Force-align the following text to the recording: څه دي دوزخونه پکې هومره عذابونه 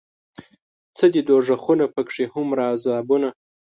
څه 0.97 1.05
دي 1.13 1.21
دوزخونه 1.29 1.85
پکې 1.93 2.23
هومره 2.33 2.61
عذابونه 2.73 3.29